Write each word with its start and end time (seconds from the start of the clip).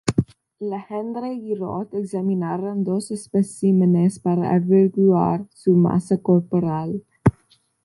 Legendre 0.57 1.35
y 1.35 1.53
Roth 1.53 1.93
examinaron 1.93 2.83
dos 2.83 3.11
especímenes 3.11 4.17
para 4.17 4.51
averiguar 4.55 5.45
su 5.53 5.73
masa 5.75 6.17
corporal. 6.17 7.03